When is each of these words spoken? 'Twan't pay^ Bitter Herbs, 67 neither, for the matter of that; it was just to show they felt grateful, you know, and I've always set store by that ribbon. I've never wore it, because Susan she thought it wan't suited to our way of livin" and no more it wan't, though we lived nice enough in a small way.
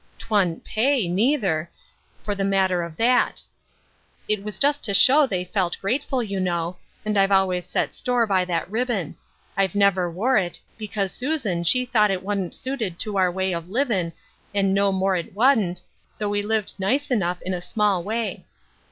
'Twan't 0.17 0.63
pay^ 0.65 1.01
Bitter 1.15 1.15
Herbs, 1.15 1.15
67 1.15 1.15
neither, 1.15 1.71
for 2.23 2.33
the 2.33 2.43
matter 2.43 2.81
of 2.81 2.97
that; 2.97 3.43
it 4.27 4.41
was 4.43 4.57
just 4.57 4.83
to 4.83 4.95
show 4.95 5.27
they 5.27 5.43
felt 5.45 5.77
grateful, 5.79 6.23
you 6.23 6.39
know, 6.39 6.77
and 7.05 7.19
I've 7.19 7.31
always 7.31 7.67
set 7.67 7.93
store 7.93 8.25
by 8.25 8.43
that 8.45 8.67
ribbon. 8.67 9.15
I've 9.55 9.75
never 9.75 10.09
wore 10.09 10.37
it, 10.37 10.59
because 10.79 11.11
Susan 11.11 11.63
she 11.63 11.85
thought 11.85 12.09
it 12.09 12.23
wan't 12.23 12.55
suited 12.55 12.97
to 13.01 13.17
our 13.17 13.29
way 13.31 13.53
of 13.53 13.69
livin" 13.69 14.11
and 14.55 14.73
no 14.73 14.91
more 14.91 15.15
it 15.15 15.35
wan't, 15.35 15.83
though 16.17 16.29
we 16.29 16.41
lived 16.41 16.79
nice 16.79 17.11
enough 17.11 17.39
in 17.43 17.53
a 17.53 17.61
small 17.61 18.01
way. 18.01 18.43